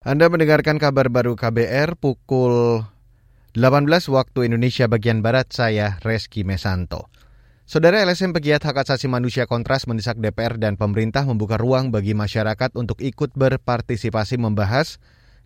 [0.00, 2.80] Anda mendengarkan kabar baru KBR pukul
[3.52, 7.12] 18 waktu Indonesia bagian Barat, saya Reski Mesanto.
[7.68, 12.80] Saudara LSM Pegiat Hak Asasi Manusia Kontras mendesak DPR dan pemerintah membuka ruang bagi masyarakat
[12.80, 14.96] untuk ikut berpartisipasi membahas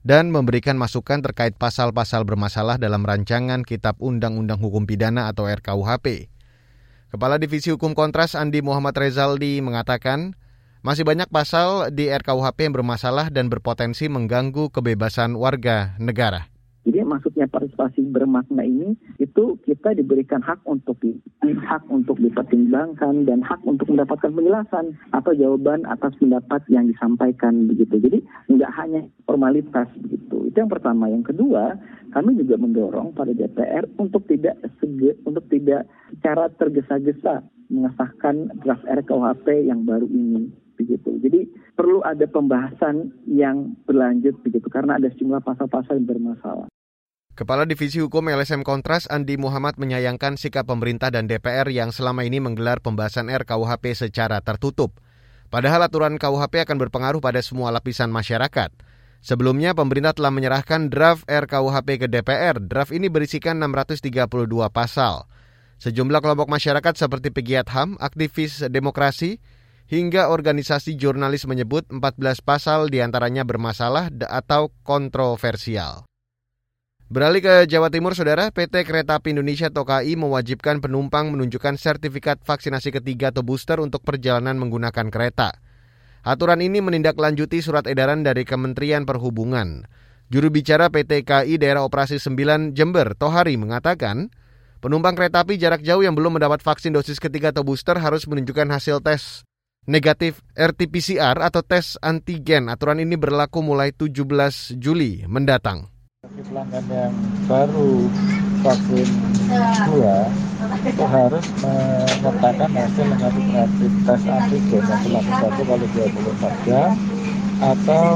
[0.06, 6.30] dan memberikan masukan terkait pasal-pasal bermasalah dalam rancangan Kitab Undang-Undang Hukum Pidana atau RKUHP.
[7.10, 10.38] Kepala Divisi Hukum Kontras Andi Muhammad Rezaldi mengatakan,
[10.84, 16.52] masih banyak pasal di RKUHP yang bermasalah dan berpotensi mengganggu kebebasan warga negara.
[16.84, 21.00] Jadi maksudnya partisipasi bermakna ini itu kita diberikan hak untuk
[21.40, 27.96] hak untuk dipertimbangkan dan hak untuk mendapatkan penjelasan atau jawaban atas pendapat yang disampaikan begitu.
[28.04, 28.20] Jadi
[28.52, 30.52] nggak hanya formalitas begitu.
[30.52, 31.08] Itu yang pertama.
[31.08, 31.80] Yang kedua,
[32.12, 37.40] kami juga mendorong pada DPR untuk tidak sege, untuk tidak secara tergesa-gesa
[37.72, 41.16] mengesahkan draft RKUHP yang baru ini begitu.
[41.22, 46.68] Jadi perlu ada pembahasan yang berlanjut begitu karena ada sejumlah pasal-pasal yang bermasalah.
[47.34, 52.38] Kepala Divisi Hukum LSM Kontras Andi Muhammad menyayangkan sikap pemerintah dan DPR yang selama ini
[52.38, 55.02] menggelar pembahasan RKUHP secara tertutup.
[55.50, 58.70] Padahal aturan KUHP akan berpengaruh pada semua lapisan masyarakat.
[59.18, 62.60] Sebelumnya pemerintah telah menyerahkan draft RKUHP ke DPR.
[62.62, 64.14] Draft ini berisikan 632
[64.70, 65.26] pasal.
[65.82, 69.42] Sejumlah kelompok masyarakat seperti pegiat HAM, aktivis demokrasi,
[69.88, 76.08] hingga organisasi jurnalis menyebut 14 pasal di antaranya bermasalah atau kontroversial.
[77.12, 82.40] Beralih ke Jawa Timur, Saudara, PT Kereta Api Indonesia atau KAI mewajibkan penumpang menunjukkan sertifikat
[82.42, 85.52] vaksinasi ketiga atau booster untuk perjalanan menggunakan kereta.
[86.24, 89.84] Aturan ini menindaklanjuti surat edaran dari Kementerian Perhubungan.
[90.32, 94.32] Juru bicara PT KAI Daerah Operasi 9 Jember, Tohari, mengatakan,
[94.80, 98.72] penumpang kereta api jarak jauh yang belum mendapat vaksin dosis ketiga atau booster harus menunjukkan
[98.72, 99.44] hasil tes
[99.84, 102.72] negatif RT-PCR atau tes antigen.
[102.72, 105.92] Aturan ini berlaku mulai 17 Juli mendatang.
[106.24, 107.12] Pelanggan yang
[107.44, 108.08] baru
[108.64, 109.08] vaksin
[109.92, 110.24] dua
[110.88, 116.90] itu harus menyertakan hasil negatif rapid tes antigen yang berlaku satu kali 24 jam
[117.60, 118.08] atau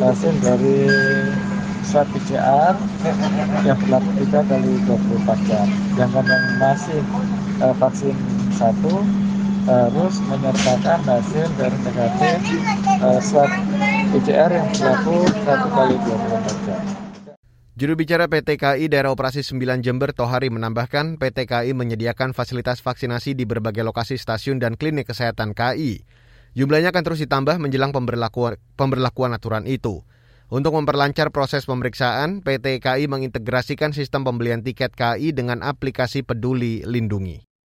[0.00, 0.78] hasil dari
[1.84, 2.74] swab PCR
[3.68, 5.66] yang berlaku tiga kali 24 jam.
[5.92, 7.00] Sedangkan yang masih
[7.60, 8.16] eh, vaksin
[8.56, 9.04] satu
[9.66, 12.38] harus menyertakan hasil dari negatif
[13.02, 13.50] uh, swab
[14.14, 16.82] PCR yang berlaku satu kali 24 jam.
[17.76, 23.36] Juru bicara PT KAI Daerah Operasi 9 Jember Tohari menambahkan PT KAI menyediakan fasilitas vaksinasi
[23.36, 26.00] di berbagai lokasi stasiun dan klinik kesehatan KAI.
[26.56, 30.00] Jumlahnya akan terus ditambah menjelang pemberlakuan, pemberlakuan aturan itu.
[30.48, 37.55] Untuk memperlancar proses pemeriksaan, PT KAI mengintegrasikan sistem pembelian tiket KAI dengan aplikasi Peduli Lindungi.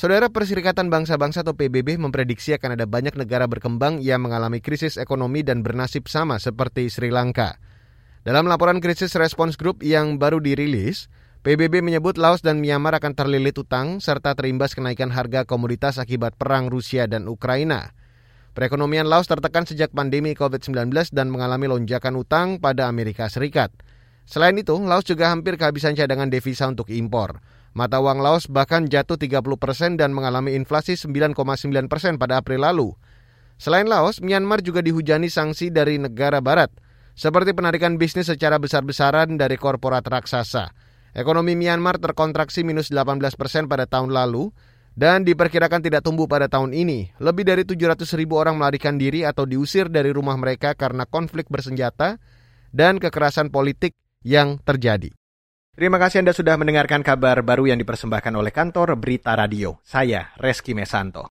[0.00, 5.44] Saudara Perserikatan Bangsa-Bangsa atau PBB memprediksi akan ada banyak negara berkembang yang mengalami krisis ekonomi
[5.44, 7.60] dan bernasib sama seperti Sri Lanka.
[8.24, 11.12] Dalam laporan krisis respons group yang baru dirilis,
[11.44, 16.72] PBB menyebut Laos dan Myanmar akan terlilit utang serta terimbas kenaikan harga komoditas akibat perang
[16.72, 17.92] Rusia dan Ukraina.
[18.56, 23.68] Perekonomian Laos tertekan sejak pandemi COVID-19 dan mengalami lonjakan utang pada Amerika Serikat.
[24.24, 27.40] Selain itu, Laos juga hampir kehabisan cadangan devisa untuk impor.
[27.70, 31.36] Mata uang Laos bahkan jatuh 30 persen dan mengalami inflasi 9,9
[31.86, 32.88] persen pada April lalu.
[33.62, 36.72] Selain Laos, Myanmar juga dihujani sanksi dari negara barat,
[37.14, 40.72] seperti penarikan bisnis secara besar-besaran dari korporat raksasa.
[41.14, 44.50] Ekonomi Myanmar terkontraksi minus 18 persen pada tahun lalu,
[44.98, 47.14] dan diperkirakan tidak tumbuh pada tahun ini.
[47.22, 52.18] Lebih dari 700 ribu orang melarikan diri atau diusir dari rumah mereka karena konflik bersenjata
[52.74, 53.94] dan kekerasan politik
[54.26, 55.14] yang terjadi.
[55.80, 59.80] Terima kasih Anda sudah mendengarkan kabar baru yang dipersembahkan oleh kantor Berita Radio.
[59.80, 61.24] Saya Reski Mesanto.